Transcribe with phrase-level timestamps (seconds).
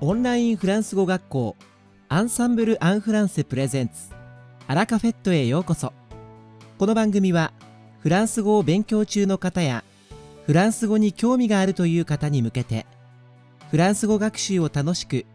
[0.00, 1.56] オンラインフランス語学校
[2.08, 4.12] アンサンブル・アン・フランセプレゼンツ
[4.66, 5.92] アラカフェットへようこそ。
[6.78, 7.52] この番組は
[8.00, 9.84] フランス語を勉強中の方や
[10.46, 12.86] フランス語に興味があるという方に向けて
[13.70, 15.26] フランス語学習を楽しく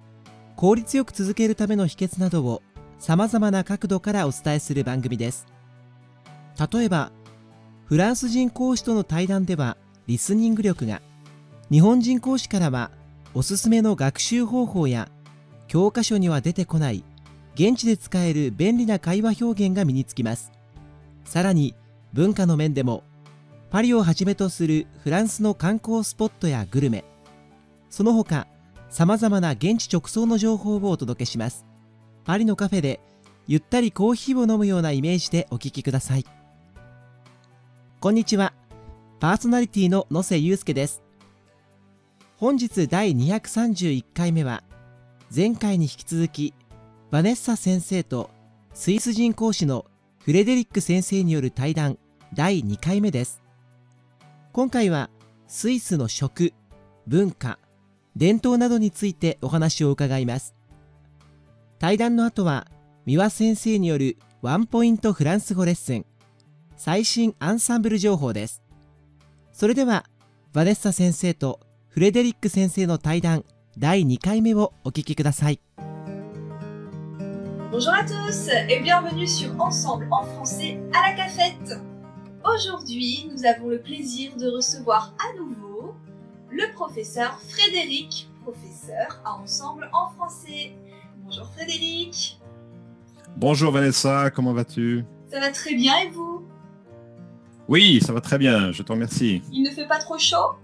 [0.57, 2.61] 効率よく続けるための秘訣などを
[2.99, 5.47] さまざまな角度からお伝えする番組です。
[6.71, 7.13] 例えば
[7.85, 11.01] フランス人講師との対談ではリスニング力が
[11.71, 12.91] 日本人講師からは
[13.35, 15.09] おすすめの学習方法や
[15.67, 17.03] 教科書には出てこない
[17.53, 20.51] 現地で使える便利な会話表現が身につきます。
[21.25, 21.75] さらに
[22.13, 23.03] 文化の面でも
[23.69, 27.03] パリをはじめとするフランスの観光スポットやグルメ
[27.91, 28.47] その他
[28.89, 31.65] さまざまな現地直送の情報をお届けします。
[32.23, 32.99] パリのカフェで
[33.47, 36.25] ゆったりコーヒーを飲むようなイメージでお聞きください。
[37.99, 38.53] こんにちは。
[39.19, 41.03] パーソナリティの野瀬祐介です。
[42.39, 44.63] 本日第231回目は
[45.35, 46.53] 前回に引き続き
[47.11, 48.29] バネッサ先生と
[48.73, 49.85] スイス人講師の
[50.23, 51.97] フレデリック先生による対談
[52.33, 53.41] 第2回目です。
[54.53, 55.09] 今回は
[55.47, 56.53] スイスの食
[57.07, 57.59] 文化
[58.15, 60.55] 伝統などについてお話を伺います。
[61.77, 62.67] 対談の後は
[63.05, 66.05] 三輪先生によるワンポイントフランス語レッスン
[66.77, 68.63] 最新アンサンブル情報です。
[69.51, 70.05] それでは
[70.53, 73.44] バネッサ先生とフレデリック先生の対談
[73.78, 75.60] 第2回目をお聞きください
[77.70, 81.80] Bonjour à tous et bienvenue sur Ensemble en français à la cafette.
[82.44, 85.94] Aujourd'hui, nous avons le plaisir de recevoir à nouveau
[86.50, 90.72] le professeur Frédéric, professeur à Ensemble en français.
[91.24, 92.38] Bonjour Frédéric.
[93.36, 96.46] Bonjour Vanessa, comment vas-tu Ça va très bien et vous
[97.66, 99.42] Oui, ça va très bien, je te remercie.
[99.52, 100.54] Il ne fait pas trop chaud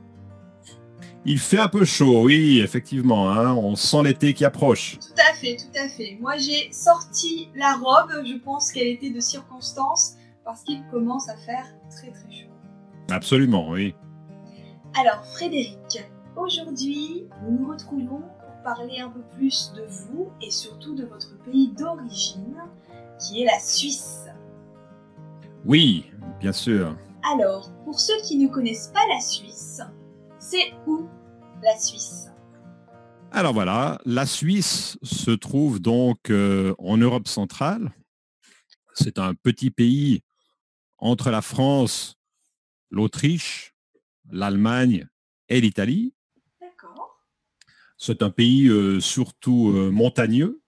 [1.28, 5.00] Il fait un peu chaud, oui, effectivement, hein, on sent l'été qui approche.
[5.00, 6.20] Tout à fait, tout à fait.
[6.22, 11.36] Moi j'ai sorti la robe, je pense qu'elle était de circonstance parce qu'il commence à
[11.38, 12.52] faire très très chaud.
[13.10, 13.96] Absolument, oui.
[15.00, 16.04] Alors Frédéric,
[16.38, 21.40] aujourd'hui nous nous retrouvons pour parler un peu plus de vous et surtout de votre
[21.44, 22.56] pays d'origine
[23.20, 24.28] qui est la Suisse.
[25.66, 26.06] Oui,
[26.40, 26.96] bien sûr.
[27.34, 29.82] Alors, pour ceux qui ne connaissent pas la Suisse,
[30.38, 31.08] c'est où?
[31.66, 32.30] La Suisse
[33.32, 37.92] Alors voilà, la Suisse se trouve donc euh, en Europe centrale.
[38.94, 40.22] C'est un petit pays
[41.00, 42.18] entre la France,
[42.92, 43.74] l'Autriche,
[44.30, 45.08] l'Allemagne
[45.50, 46.14] et l'Italie.
[46.62, 47.20] D'accord.
[47.98, 50.62] C'est un pays euh, surtout euh, montagneux,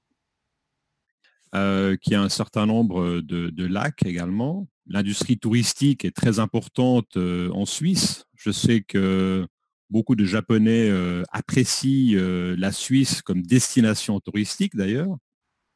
[2.01, 4.67] qui a un certain nombre de, de lacs également.
[4.85, 8.25] L'industrie touristique est très importante en Suisse.
[8.35, 9.47] Je sais que
[9.89, 15.17] beaucoup de Japonais euh, apprécient euh, la Suisse comme destination touristique d'ailleurs.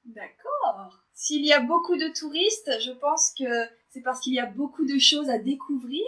[0.05, 0.99] D'accord.
[1.13, 3.45] S'il y a beaucoup de touristes, je pense que
[3.89, 6.03] c'est parce qu'il y a beaucoup de choses à découvrir.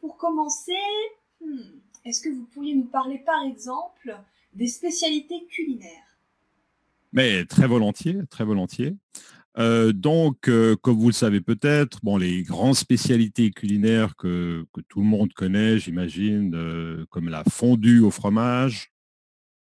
[0.00, 0.72] Pour commencer,
[1.40, 4.16] hmm, est-ce que vous pourriez nous parler par exemple
[4.52, 6.18] des spécialités culinaires?
[7.12, 8.94] Mais très volontiers, très volontiers.
[9.58, 15.00] Euh, donc, euh, comme vous le savez peut-être, bon, les grandes spécialités culinaires que, tout
[15.00, 18.92] le monde connaît, j'imagine, euh, comme la fondue au fromage,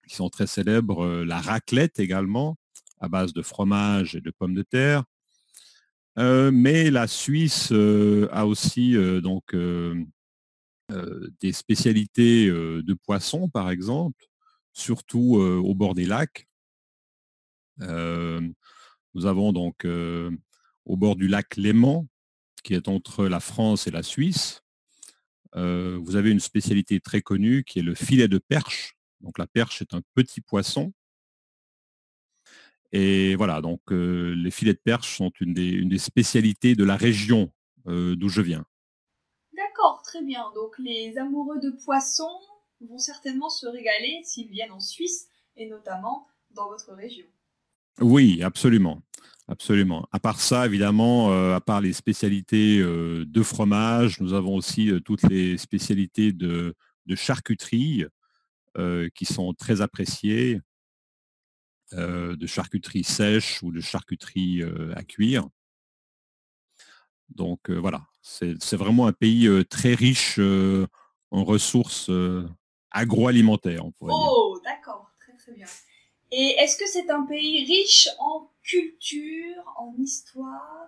[0.07, 2.57] qui sont très célèbres, la raclette également,
[2.99, 5.03] à base de fromage et de pommes de terre.
[6.17, 9.55] Mais la Suisse a aussi donc
[11.39, 14.25] des spécialités de poissons, par exemple,
[14.73, 16.47] surtout au bord des lacs.
[19.13, 22.07] Nous avons donc au bord du lac Léman,
[22.63, 24.61] qui est entre la France et la Suisse.
[25.53, 28.95] vous avez une spécialité très connue qui est le filet de perche.
[29.21, 30.93] Donc la perche est un petit poisson.
[32.91, 36.95] Et voilà, donc les filets de perche sont une des, une des spécialités de la
[36.95, 37.51] région
[37.85, 38.65] d'où je viens.
[39.53, 40.51] D'accord, très bien.
[40.55, 42.39] Donc les amoureux de poissons
[42.81, 47.25] vont certainement se régaler s'ils viennent en Suisse et notamment dans votre région.
[48.01, 49.01] Oui, absolument.
[49.49, 50.07] Absolument.
[50.11, 54.91] À part ça, évidemment, euh, à part les spécialités euh, de fromage, nous avons aussi
[54.91, 56.75] euh, toutes les spécialités de,
[57.15, 58.05] charcuterie
[59.15, 60.61] qui sont très appréciées,
[61.91, 64.61] de charcuterie sèche ou de charcuterie
[64.95, 65.49] à cuire.
[67.29, 70.39] Donc voilà, c'est vraiment un pays très riche
[71.31, 72.11] en ressources
[72.91, 74.31] agroalimentaires, on pourrait dire.
[74.31, 75.65] Oh, d'accord, très très bien.
[76.41, 80.87] Et est-ce que c'est un pays riche en culture, en histoire?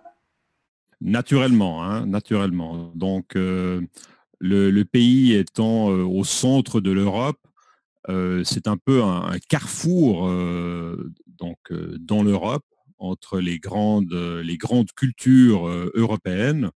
[1.02, 2.90] Naturellement, hein, naturellement.
[2.94, 3.82] Donc, euh,
[4.38, 7.38] le, pays étant euh, au centre de l'Europe,
[8.44, 10.26] c'est un peu un, carrefour
[11.38, 11.58] donc,
[12.00, 12.64] dans l'Europe
[12.98, 14.12] entre les grandes,
[14.42, 16.70] les grandes cultures européennes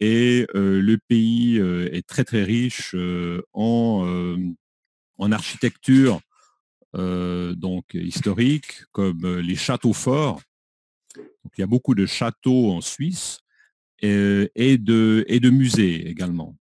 [0.00, 2.96] et le pays est très très riche
[3.52, 4.38] en,
[5.18, 6.20] en architecture
[6.94, 10.40] donc historique comme les châteaux forts.
[11.16, 13.40] il y a beaucoup de châteaux en Suisse
[14.00, 16.56] et, de, et de musées également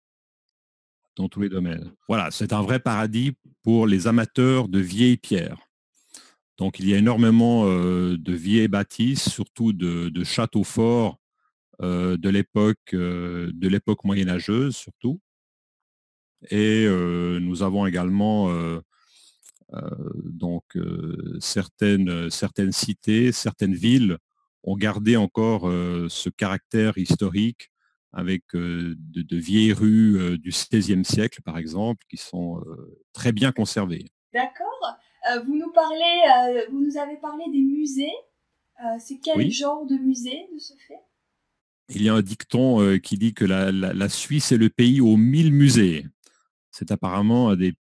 [1.17, 1.93] dans tous les domaines.
[2.09, 3.33] Voilà, c'est un vrai paradis
[3.63, 5.59] pour les amateurs de vieilles pierres.
[6.59, 11.19] Donc il y a énormément de vieilles bâtisses, surtout de, châteaux forts
[11.81, 15.21] de l'époque de l'époque moyenâgeuse surtout.
[16.51, 18.49] Et nous avons également
[20.25, 20.65] donc
[21.41, 24.19] certaines, certaines cités, certaines villes
[24.65, 27.71] ont gardé encore ce caractère historique
[28.13, 32.63] avec de, vieilles rues du XVIe siècle, par exemple, qui sont
[33.13, 34.07] très bien conservées.
[34.33, 34.97] D'accord.
[35.45, 38.17] vous nous parlez, vous nous avez parlé des musées.
[38.99, 41.01] C'est quel genre de musée de ce fait?
[41.91, 45.53] Il y a un dicton qui dit que la, Suisse est le pays aux mille
[45.53, 46.07] musées.
[46.79, 47.75] C'est apparemment un des,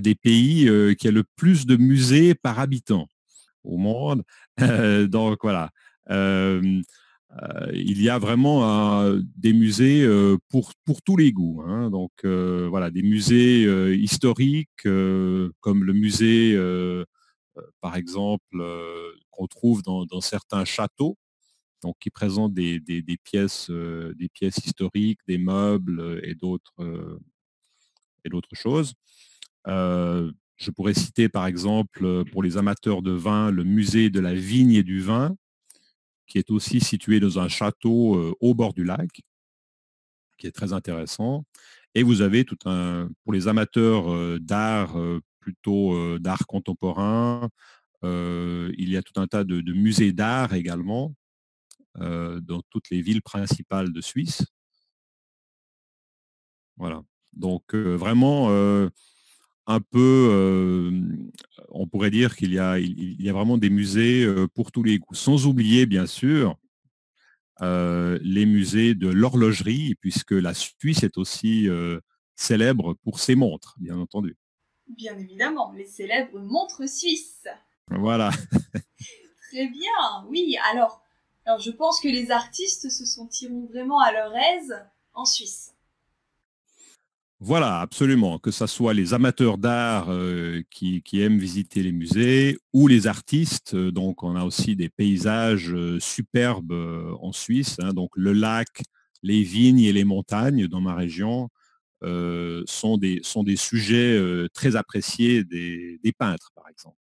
[0.00, 3.06] des pays qui a le plus de musées par habitant
[3.64, 4.22] au monde.
[5.08, 5.70] donc voilà.
[6.10, 6.82] il
[8.02, 9.02] y a vraiment
[9.36, 10.08] des musées
[10.48, 11.62] pour, pour tous les goûts.
[11.66, 11.90] Hein.
[11.90, 16.58] Donc voilà, des musées historiques comme le musée,
[17.82, 18.62] par exemple,
[19.30, 21.18] qu'on trouve dans, certains châteaux,
[21.82, 22.80] donc qui présentent des,
[23.22, 26.72] pièces, des pièces historiques, des meubles et d'autres
[28.24, 28.94] et d'autres choses.
[30.56, 34.34] Je pourrais citer par exemple euh, pour les amateurs de vin le musée de la
[34.34, 35.36] vigne et du vin,
[36.26, 39.22] qui est aussi situé dans un château euh, au bord du lac,
[40.38, 41.44] qui est très intéressant.
[41.94, 44.96] Et vous avez tout un, pour les amateurs euh, d'art,
[45.40, 47.50] plutôt d'art contemporain,
[48.02, 51.14] il y a tout un tas de, musées d'art également
[51.96, 54.42] dans toutes les villes principales de Suisse.
[56.76, 57.02] Voilà.
[57.36, 58.48] Donc vraiment,
[59.66, 60.90] un peu,
[61.70, 64.98] on pourrait dire qu'il y, a, il y a vraiment des musées pour tous les
[64.98, 65.14] goûts.
[65.14, 66.56] Sans oublier, bien sûr,
[67.60, 71.68] les musées de l'horlogerie, puisque la Suisse est aussi
[72.36, 74.36] célèbre pour ses montres, bien entendu.
[74.88, 77.46] Bien évidemment, les célèbres montres suisses.
[77.90, 78.30] Voilà.
[79.50, 80.56] Très bien, oui.
[80.70, 81.02] Alors,
[81.46, 84.74] alors, je pense que les artistes se sentiront vraiment à leur aise
[85.12, 85.73] en Suisse.
[87.46, 88.38] Voilà, absolument.
[88.38, 93.74] Que ce soit les amateurs d'art euh, qui, aiment visiter les musées ou les artistes.
[93.74, 96.72] Euh, donc, on a aussi des paysages euh, superbes
[97.20, 97.76] en Suisse.
[97.80, 97.92] Hein.
[97.92, 98.80] donc, le lac,
[99.22, 101.50] les vignes et les montagnes dans ma région
[102.66, 104.18] sont, des, sont des sujets
[104.52, 106.98] très appréciés des, des, peintres, par exemple.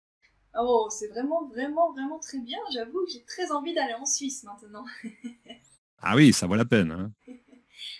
[0.60, 2.58] Oh, c'est vraiment, vraiment, vraiment très bien.
[2.72, 4.84] J'avoue que j'ai très envie d'aller en Suisse maintenant.
[6.02, 6.90] ah oui, ça vaut la peine.
[6.90, 7.12] Hein.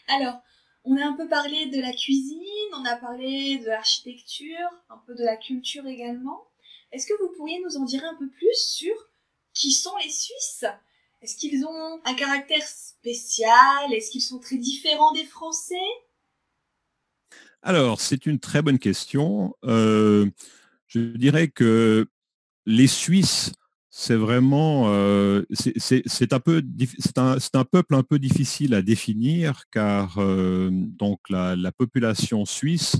[0.08, 0.40] Alors,
[0.88, 2.38] on a un peu parlé de la cuisine,
[2.72, 6.48] on a parlé de l'architecture, un peu de la culture également.
[6.92, 8.94] Est-ce que vous pourriez nous en dire un peu plus sur
[9.52, 10.64] qui sont les Suisses?
[11.20, 13.92] Est-ce qu'ils ont un caractère spécial?
[13.92, 15.74] Est-ce qu'ils sont très différents des Français?
[17.60, 19.54] Alors, c'est une très bonne question.
[19.64, 20.30] Euh,
[20.86, 22.08] je dirais que
[22.64, 23.52] les Suisses
[24.00, 26.62] c'est vraiment euh, c'est un peu
[27.00, 32.94] c'est un, peuple un peu difficile à définir car euh, donc la, population suisse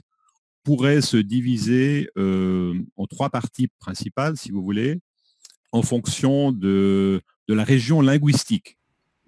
[0.64, 4.98] pourrait se diviser euh, en trois parties principales si vous voulez
[5.70, 8.76] en fonction de, de la région linguistique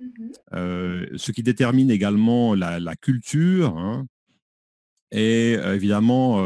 [0.03, 1.17] mm-hmm.
[1.17, 4.09] ce qui détermine également la, culture hein,
[5.13, 6.43] et évidemment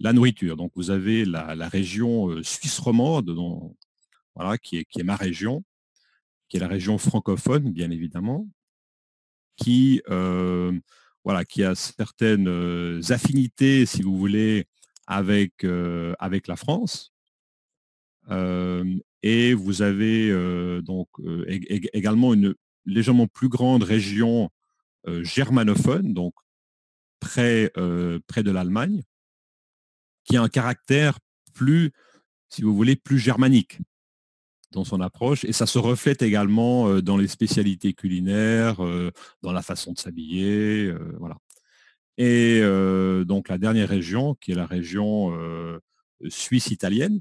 [0.00, 3.76] la nourriture donc vous avez la, la région suisse romande dont
[4.34, 5.64] voilà, qui est, ma région,
[6.48, 8.48] qui est la région francophone, bien évidemment,
[9.56, 10.78] qui, euh,
[11.26, 14.66] a certaines euh, affinités, si vous voulez,
[15.06, 16.14] avec, euh,
[16.48, 17.12] la France.
[19.22, 20.30] et vous avez
[20.82, 21.08] donc
[21.92, 22.54] également une
[22.86, 24.50] légèrement plus grande région
[25.06, 26.34] germanophone, donc
[27.20, 27.70] près,
[28.26, 29.02] près de l'Allemagne,
[30.24, 31.18] qui a un caractère
[31.52, 31.92] plus,
[32.48, 33.78] si vous voulez, plus germanique
[34.74, 39.10] dans son approche et ça se reflète également euh, dans les spécialités culinaires, euh,
[39.42, 41.36] dans la façon de s'habiller, euh, voilà.
[42.16, 42.60] Et
[43.26, 45.36] donc la dernière région, qui est la région
[46.28, 47.20] suisse italienne,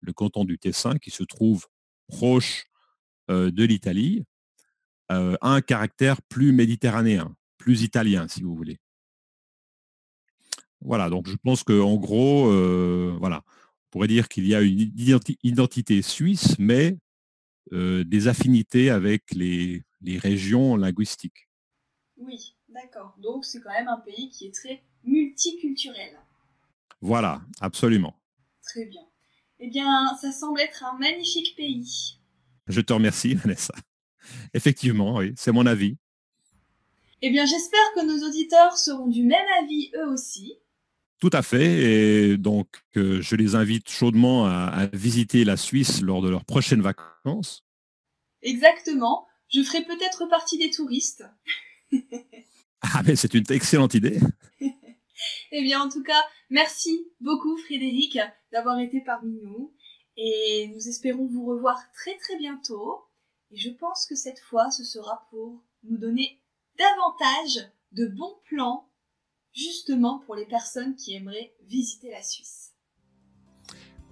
[0.00, 1.66] le canton du Tessin, qui se trouve
[2.08, 2.64] proche
[3.28, 4.24] de l'Italie,
[5.10, 8.78] a un caractère plus méditerranéen, plus italien, si vous voulez.
[10.80, 12.46] Voilà, donc je pense qu'en gros,
[13.18, 13.44] voilà,
[13.90, 14.92] pourrait dire qu'il y a une
[15.42, 16.96] identité suisse, mais
[17.72, 21.48] euh, des affinités avec les, les régions linguistiques.
[22.16, 23.16] Oui, d'accord.
[23.18, 26.18] Donc c'est quand même un pays qui est très multiculturel.
[27.00, 28.14] Voilà, absolument.
[28.62, 29.02] Très bien.
[29.58, 32.18] Eh bien, ça semble être un magnifique pays.
[32.66, 33.74] Je te remercie, Vanessa.
[34.54, 35.96] Effectivement, oui, c'est mon avis.
[37.22, 40.54] Eh bien, j'espère que nos auditeurs seront du même avis eux aussi.
[41.20, 41.82] Tout à fait.
[41.82, 46.80] Et donc, euh, je les invite chaudement à, visiter la Suisse lors de leurs prochaines
[46.80, 47.64] vacances.
[48.42, 49.26] Exactement.
[49.48, 51.24] Je ferai peut-être partie des touristes.
[52.80, 54.18] ah, mais c'est une excellente idée.
[54.60, 58.18] eh bien, en tout cas, merci beaucoup, Frédéric,
[58.50, 59.74] d'avoir été parmi nous.
[60.16, 63.04] Et nous espérons vous revoir très très bientôt.
[63.50, 66.40] Et je pense que cette fois, ce sera pour nous donner
[66.78, 68.89] davantage de bons plans
[69.53, 72.73] justement pour les personnes qui aimeraient visiter la Suisse.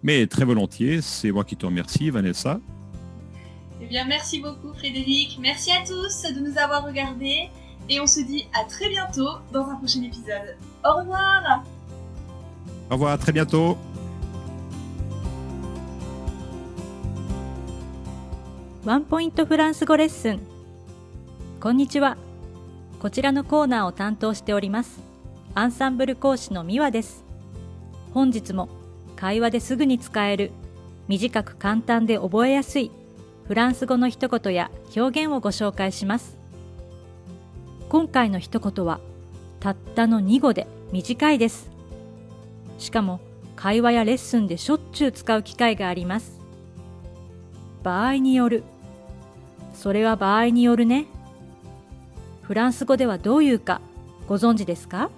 [0.02, 2.60] Mais très volontiers, c'est moi qui te remercie, Vanessa.
[3.82, 5.38] Eh bien, merci beaucoup, Frédéric.
[5.40, 7.50] Merci à tous de nous avoir regardés.
[7.90, 10.58] Et on se dit à très bientôt dans un prochain épisode.
[10.86, 11.64] Au revoir
[12.90, 13.78] Au revoir, à très bientôt
[18.86, 20.42] One Point フランス語レッスン
[21.62, 22.18] こんにちは
[23.00, 25.07] こちらのコーナーを担当しております
[25.59, 27.25] アンサンブル講師のミワです。
[28.15, 28.69] 本日も
[29.17, 30.53] 会話ですぐに使える
[31.09, 32.93] 短く簡単で覚えやすい
[33.49, 36.37] フランス語の一言や表現をご紹介します。
[37.89, 39.01] 今回の一言は
[39.59, 41.69] たったの2語で短いです。
[42.79, 43.19] しかも
[43.57, 46.39] 会話やレッスンでしょっちゅう使う機会があります。
[47.83, 48.63] 場合による。
[49.75, 51.07] それは場合によるね。
[52.43, 53.81] フランス語ではどういうか
[54.29, 55.11] ご存知ですか？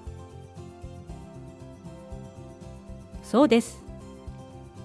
[3.31, 3.81] そうです。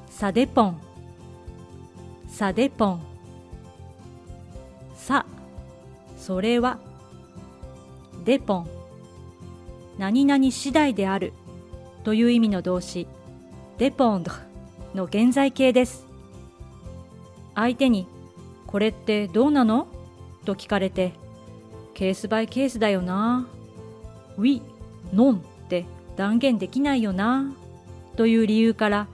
[0.07, 0.77] サデポン。
[2.27, 3.01] サデポン。
[4.95, 5.25] さ、
[6.15, 6.77] それは。
[8.23, 8.67] デポン。
[9.97, 11.33] 何々次第である
[12.03, 13.07] という意味の動詞、
[13.79, 14.31] デポンド
[14.93, 16.05] の現在形です。
[17.55, 18.05] 相手に、
[18.67, 19.87] これってどうなの？
[20.45, 21.13] と聞かれて、
[21.95, 23.47] ケースバイケースだよな。
[24.37, 24.61] ウィ、
[25.11, 27.51] ノンって断言できないよな。
[28.15, 29.07] という理由から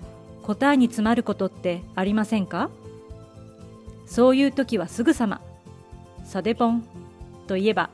[0.43, 2.69] 答えに詰まることってありませんか？
[4.05, 5.41] そういう時はすぐさま
[6.25, 6.83] 「サデポン」
[7.47, 7.89] と言えば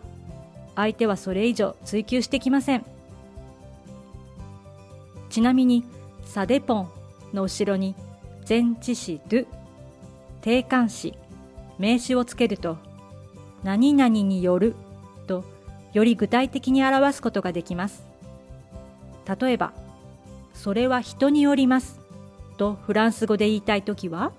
[0.75, 2.85] 相手はそれ以上追求してきません。
[5.29, 5.83] ちなみに
[6.25, 6.89] 「サデポン」
[7.33, 7.95] の後ろに
[8.47, 9.45] 前置詞「ドゥ」
[10.41, 11.13] 定冠詞
[11.77, 12.77] 名詞をつけると
[13.63, 14.75] 「何々による」
[15.27, 15.43] と
[15.93, 18.05] より具体的に表すことができます。
[19.39, 19.73] 例えば
[20.57, 21.99] 「それは人によります
[22.57, 24.33] とフランス語で言いたいときは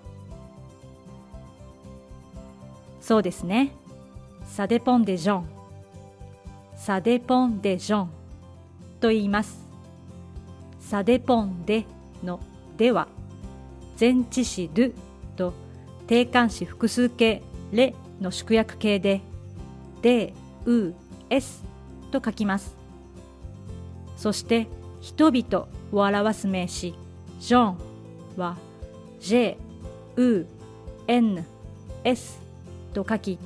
[3.00, 3.72] そうですね。
[4.44, 5.48] サデポンデジョン。
[6.76, 8.10] サデポンデジョン
[9.00, 9.64] と言います。
[10.80, 11.86] サデポンデ
[12.22, 12.40] の
[12.76, 13.08] では
[13.98, 14.92] 前置詞ドゥ
[15.36, 15.54] と
[16.06, 19.22] 定冠詞複数形レの縮約形で
[20.02, 20.34] で、
[20.66, 20.92] う、
[21.30, 21.64] エス
[22.10, 22.76] と書きます。
[24.16, 24.66] そして
[25.00, 26.94] 人々を表す名詞
[27.40, 27.78] ジョン
[28.36, 28.56] は
[29.20, 29.56] J、
[30.16, 30.46] U、
[31.06, 31.44] N、
[32.04, 32.40] S
[32.92, 33.38] と書き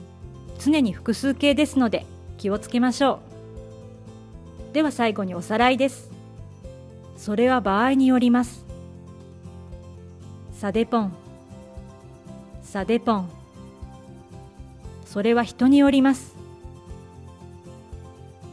[0.58, 2.06] 常に複数形ですので
[2.38, 3.20] 気をつけましょ
[4.70, 4.74] う。
[4.74, 6.10] では最後におさらいです。
[7.16, 8.64] それは場合によります。
[10.52, 11.12] サデポン
[12.62, 13.30] サデポン
[15.04, 16.34] それは人によります。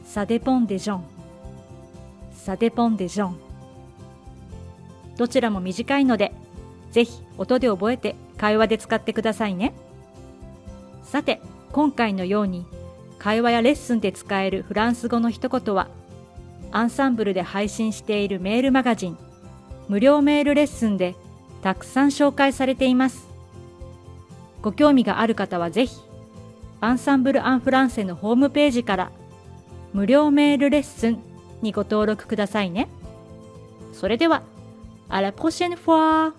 [0.04, 1.19] サデポンデジョン。
[2.50, 3.38] サデポンデジョン
[5.18, 6.34] どちらも短いので、
[6.92, 9.76] ぜひ音で覚えて会話で使ってくださいね。
[11.04, 12.66] さて、今回のように
[13.20, 15.90] 会話やレッスンで使えるフランス語の一言は、
[16.72, 19.18] アンサンブルで配信しているメールマガジン、
[19.88, 21.14] 無料メールレッスンで
[21.62, 23.28] たくさん紹介されています。
[24.64, 26.02] ご興味がある方はぜひ、
[26.82, 29.12] アンサンブル・アン・フランセのホームページから
[29.94, 31.29] 無料メールレッスン
[31.62, 32.88] にご登録くださいね。
[33.94, 34.44] それでは。
[35.10, 36.34] À la prochaine fois!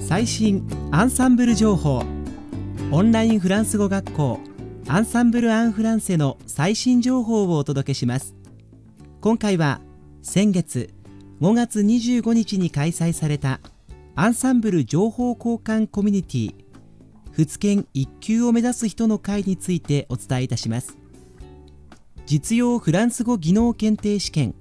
[0.00, 2.02] 最新アンサンブル情報
[2.90, 4.40] オンラインフランス語学校
[4.88, 8.34] アンサンブル・アン・フランセの最新情報をお届けします
[9.20, 9.82] 今回は
[10.22, 10.94] 先月
[11.42, 13.60] 5月25日に開催された
[14.16, 16.54] アンサンブル情報交換コミュニティ
[17.38, 20.98] 仏研1級を目指す人の会についてお伝えいたします。
[22.26, 24.56] 実用フランス語技能検定試験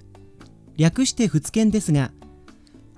[0.77, 2.11] 略して仏検ですが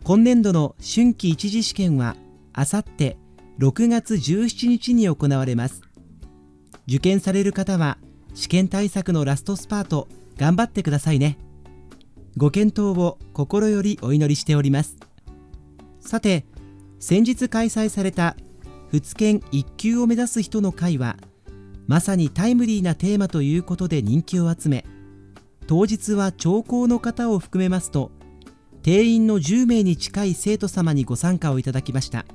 [0.04, 2.18] 今年度の春季一次試験は
[2.52, 3.16] あさって
[3.60, 5.82] 6月17日に行われます。
[6.86, 7.98] 受験される方は
[8.34, 11.38] 試験対策のラストスパート頑張ってくださいね。
[12.36, 14.98] ご検討を心よりお祈りしております。
[16.02, 16.46] さて
[17.00, 18.36] 先日開催された
[18.92, 21.18] 仏研一級を目指す人の会は
[21.88, 24.86] まさにタイムリーなテーマということで人気を集め
[25.68, 28.12] 当日は聴講の方を含めますと
[28.82, 32.26] 定員の10名に近い生徒様にご参加をいただきました。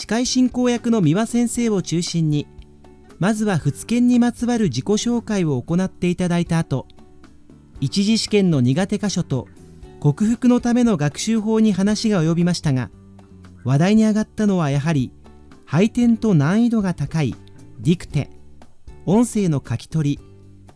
[0.00, 2.46] 司会進行役の三輪先生を中心に
[3.18, 6.86] まずは仏研にまつわる自己紹介を行っていただいた後
[7.80, 9.46] 一次試験の苦手箇所と
[10.00, 12.90] 克服のための学習法に話が及びましたが
[13.62, 15.12] 話題に上がったのはやはり
[15.70, 17.36] 配点と難易度が高い
[17.78, 18.28] ディクテ
[19.06, 20.20] 音声の書き取り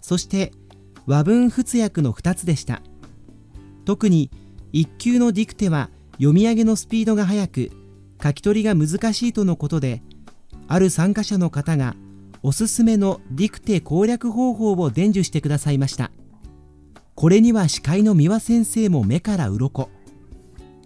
[0.00, 0.52] そして
[1.08, 2.80] 和文仏訳の2つでした。
[3.84, 4.30] 特に
[4.72, 7.70] 1級のディクテは読み上げのスピードが速く
[8.22, 10.00] 書き取りが難しいとのことで
[10.68, 11.96] ある参加者の方が
[12.44, 16.12] おすすめのディクテ攻略方法を伝授してくださいました。
[17.16, 19.90] これには司会の三輪先生も目から鱗。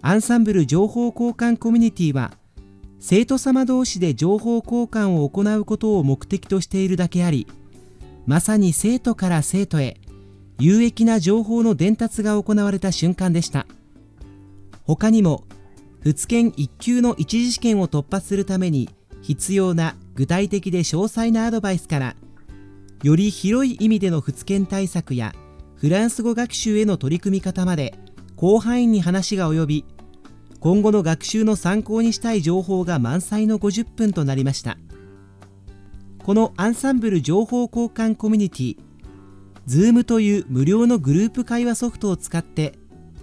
[0.01, 2.38] アンサンブル情報交換コミュニティは
[2.99, 7.47] 生徒様同士で情報交換を行うことを目的としているだけあり
[8.25, 9.97] まさに生徒から生徒へ
[10.59, 13.65] 有益な情報の伝達が行われた瞬間でした。
[14.83, 15.45] 他にも
[16.01, 18.89] 仏研1級の一次試験を突破するために
[19.21, 22.15] 必要な具体的で詳細なアドバイスから
[23.03, 25.33] より広い意味での仏研対策や
[25.75, 27.93] フランス語学習への取り組み方まで
[28.37, 29.85] 広範囲に話が及び
[30.59, 34.77] 今後の学習の参考にしたい情報が満載の50分となりました。
[36.23, 38.77] このアンサンブル情報交換コミュニティ
[39.67, 42.73] Zoom という無料のグループ会話ソフトを使って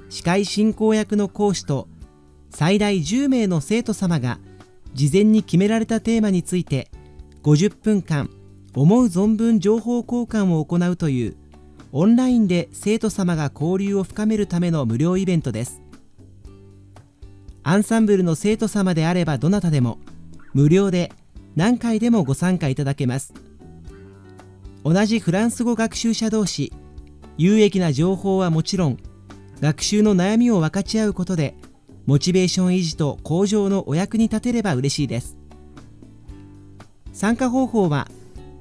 [0.09, 1.89] 司会進行役の講師と
[2.51, 4.39] 最大10名の生徒様が
[4.95, 6.91] 事前に決められたテーマについて
[7.43, 8.31] 50分間
[8.75, 11.37] 思う存分情報交換を行うという
[11.93, 15.86] オンラインで生徒様が交流を深めるための無料イベントです。
[17.69, 19.99] アンサンブルの生徒様であればどなたでも
[20.55, 21.11] 無料で
[21.57, 23.35] 何回でもご参加いただけます。
[24.85, 26.73] 同じフランス語学習者同士
[27.37, 28.99] 有益な情報はもちろん
[29.61, 31.57] 学習の悩みを分かち合うことで
[32.07, 35.37] モチベーション維持と向上のお役に立てれば嬉しいです。
[37.13, 38.07] 参加方法は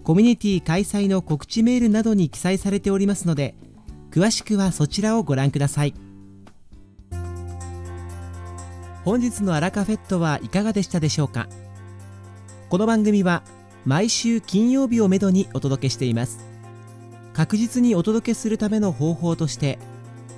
[0.04, 3.54] コミュニティ開催の告知メールなどに記載されておりますので
[4.10, 5.94] 詳しくはそちらをご覧ください。
[9.06, 11.48] 本日のアラカフェットはいかがでしたでしょうか？
[12.70, 13.44] この番組は
[13.86, 16.44] 毎週金曜日をめどにお届けしています。
[17.32, 19.78] 確実にお届けするための方法として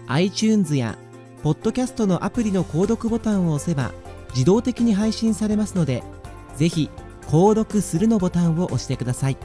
[0.08, 0.98] iTunes や
[1.44, 3.94] ポッドキャストのアプリの購読ボタンを押せば
[4.32, 6.04] 自動的に配信されますので
[6.58, 6.90] ぜひ
[7.28, 9.38] 購読するのボタンを押してください。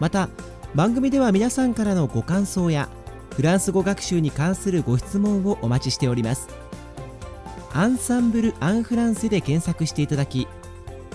[0.00, 0.28] また
[0.74, 2.88] 番組では皆さんからのご感想や
[3.36, 6.48] フランス語学習に関するご質問をお待ちしております。
[7.74, 10.46] アンサンブル・アン・フランセで検索していただき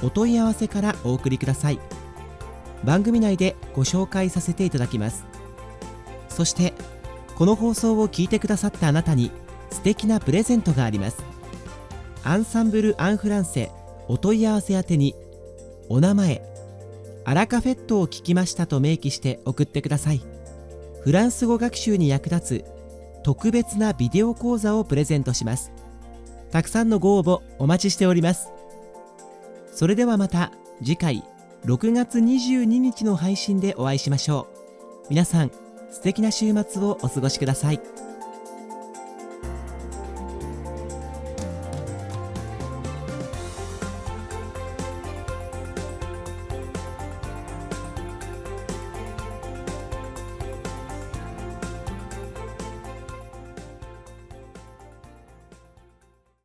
[0.01, 1.79] お問い合わせからお送りください。
[2.83, 5.25] 番組内でご紹介させていただきます。
[6.29, 6.73] そして
[7.35, 9.31] この放送を聞いてくださったあなたに
[9.71, 11.17] 素敵なプレゼントがあります。
[12.23, 13.71] アンサンブル・アン・フランセ
[14.07, 15.15] お問い合わせ宛てに
[15.89, 16.41] お名前
[17.23, 20.21] アラカフェットを聞きましたと明記して送ってください。
[21.03, 22.65] フランス語学習に役立つ
[23.23, 25.71] 特別なビデオ講座をプレゼントします。
[26.51, 28.51] たくさんのご応募お待ちしております
[29.71, 31.23] それではまた次回
[31.65, 34.47] 6月22日の配信でお会いしましょ
[35.05, 35.51] う皆さん
[35.91, 38.06] 素敵な週末をお過ごしください。